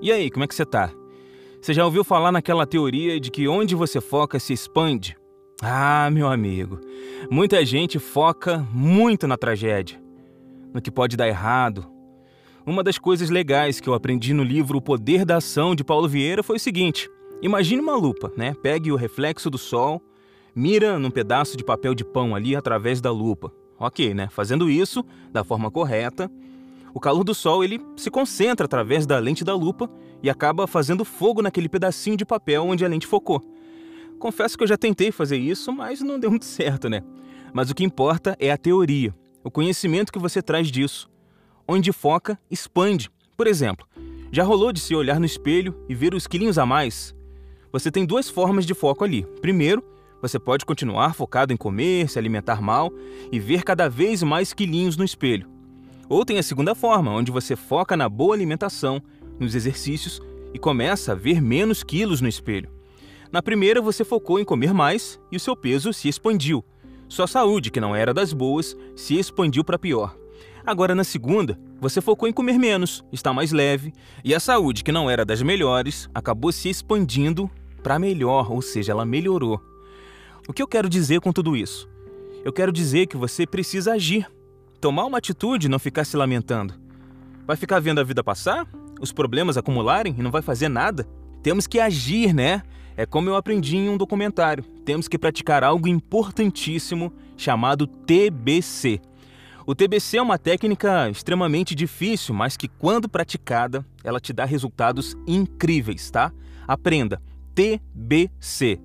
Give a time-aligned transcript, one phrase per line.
[0.00, 0.92] E aí, como é que você tá?
[1.60, 5.16] Você já ouviu falar naquela teoria de que onde você foca se expande?
[5.60, 6.78] Ah, meu amigo,
[7.28, 10.00] muita gente foca muito na tragédia,
[10.72, 11.84] no que pode dar errado.
[12.64, 16.08] Uma das coisas legais que eu aprendi no livro O Poder da Ação de Paulo
[16.08, 17.10] Vieira foi o seguinte:
[17.42, 18.54] imagine uma lupa, né?
[18.62, 20.00] Pegue o reflexo do sol,
[20.54, 23.52] mira num pedaço de papel de pão ali através da lupa.
[23.80, 24.28] Ok, né?
[24.30, 26.30] Fazendo isso da forma correta,
[26.94, 29.90] o calor do sol ele se concentra através da lente da lupa
[30.22, 33.42] e acaba fazendo fogo naquele pedacinho de papel onde a lente focou.
[34.18, 37.02] Confesso que eu já tentei fazer isso, mas não deu muito certo, né?
[37.52, 39.14] Mas o que importa é a teoria,
[39.44, 41.08] o conhecimento que você traz disso.
[41.66, 43.10] Onde foca, expande.
[43.36, 43.86] Por exemplo,
[44.32, 47.14] já rolou de se olhar no espelho e ver os quilinhos a mais?
[47.72, 49.24] Você tem duas formas de foco ali.
[49.40, 49.84] Primeiro,
[50.20, 52.92] você pode continuar focado em comer, se alimentar mal
[53.30, 55.57] e ver cada vez mais quilinhos no espelho.
[56.08, 59.02] Ou tem a segunda forma, onde você foca na boa alimentação,
[59.38, 60.20] nos exercícios
[60.54, 62.70] e começa a ver menos quilos no espelho.
[63.30, 66.64] Na primeira, você focou em comer mais e o seu peso se expandiu.
[67.08, 70.16] Sua saúde, que não era das boas, se expandiu para pior.
[70.64, 73.92] Agora, na segunda, você focou em comer menos, está mais leve,
[74.24, 77.50] e a saúde, que não era das melhores, acabou se expandindo
[77.82, 79.60] para melhor, ou seja, ela melhorou.
[80.46, 81.88] O que eu quero dizer com tudo isso?
[82.44, 84.26] Eu quero dizer que você precisa agir
[84.80, 86.74] Tomar uma atitude e não ficar se lamentando.
[87.46, 88.66] Vai ficar vendo a vida passar?
[89.00, 91.04] Os problemas acumularem e não vai fazer nada?
[91.42, 92.62] Temos que agir, né?
[92.96, 94.62] É como eu aprendi em um documentário.
[94.84, 99.00] Temos que praticar algo importantíssimo chamado TBC.
[99.66, 105.16] O TBC é uma técnica extremamente difícil, mas que quando praticada, ela te dá resultados
[105.26, 106.32] incríveis, tá?
[106.66, 107.20] Aprenda.
[107.54, 108.80] TBC.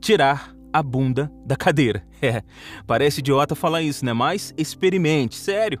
[0.00, 2.04] Tirar a bunda da cadeira.
[2.22, 2.42] É,
[2.86, 4.12] parece idiota falar isso, né?
[4.12, 5.80] Mas experimente, sério.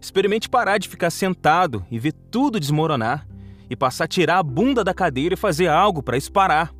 [0.00, 3.26] Experimente parar de ficar sentado e ver tudo desmoronar
[3.68, 6.72] e passar a tirar a bunda da cadeira e fazer algo para isso parar.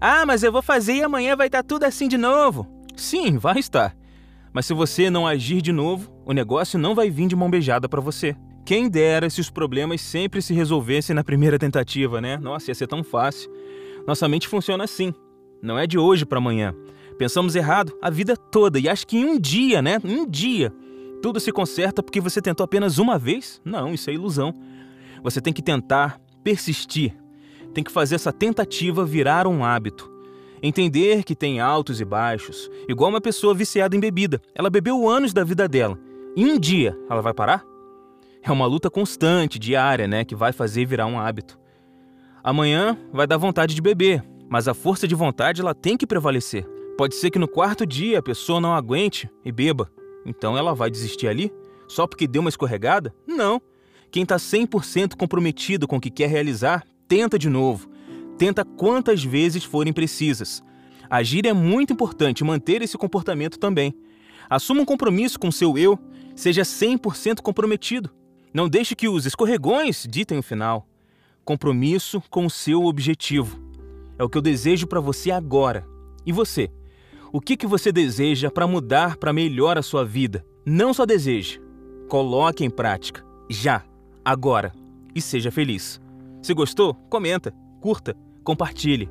[0.00, 2.64] Ah, mas eu vou fazer e amanhã vai estar tudo assim de novo.
[2.94, 3.96] Sim, vai estar.
[4.52, 7.88] Mas se você não agir de novo, o negócio não vai vir de mão beijada
[7.88, 8.36] para você.
[8.64, 12.38] Quem dera se os problemas sempre se resolvessem na primeira tentativa, né?
[12.38, 13.50] Nossa, ia ser tão fácil.
[14.06, 15.12] Nossa mente funciona assim.
[15.62, 16.74] Não é de hoje para amanhã.
[17.18, 19.98] Pensamos errado a vida toda e acho que em um dia, né?
[20.04, 20.72] Um dia,
[21.22, 23.60] tudo se conserta porque você tentou apenas uma vez?
[23.64, 24.54] Não, isso é ilusão.
[25.22, 27.16] Você tem que tentar, persistir.
[27.72, 30.12] Tem que fazer essa tentativa virar um hábito.
[30.62, 34.40] Entender que tem altos e baixos, igual uma pessoa viciada em bebida.
[34.54, 35.98] Ela bebeu anos da vida dela.
[36.36, 37.64] E um dia ela vai parar?
[38.42, 41.58] É uma luta constante, diária, né, que vai fazer virar um hábito.
[42.42, 46.73] Amanhã vai dar vontade de beber, mas a força de vontade ela tem que prevalecer.
[46.96, 49.90] Pode ser que no quarto dia a pessoa não aguente e beba.
[50.24, 51.52] Então ela vai desistir ali?
[51.88, 53.12] Só porque deu uma escorregada?
[53.26, 53.60] Não.
[54.12, 57.90] Quem está 100% comprometido com o que quer realizar, tenta de novo.
[58.38, 60.62] Tenta quantas vezes forem precisas.
[61.10, 63.92] Agir é muito importante, manter esse comportamento também.
[64.48, 65.98] Assuma um compromisso com seu eu,
[66.36, 68.08] seja 100% comprometido.
[68.52, 70.86] Não deixe que os escorregões ditem o final.
[71.44, 73.60] Compromisso com o seu objetivo.
[74.16, 75.84] É o que eu desejo para você agora.
[76.24, 76.70] E você?
[77.34, 80.46] O que, que você deseja para mudar para melhor a sua vida?
[80.64, 81.60] Não só deseje,
[82.08, 83.24] coloque em prática.
[83.50, 83.82] Já,
[84.24, 84.72] agora.
[85.12, 86.00] E seja feliz.
[86.40, 89.10] Se gostou, comenta, curta, compartilhe.